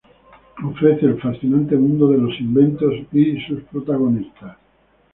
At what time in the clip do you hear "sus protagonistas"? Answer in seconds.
3.45-4.57